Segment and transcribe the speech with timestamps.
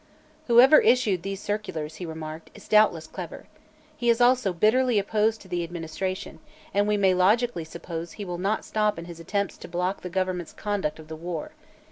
[0.47, 3.45] "Whoever issued these circulars," he remarked, "is doubtless clever.
[3.95, 6.39] He is also bitterly opposed to the administration,
[6.73, 10.09] and we may logically suppose he will not stop in his attempts to block the
[10.09, 11.51] government's conduct of the war.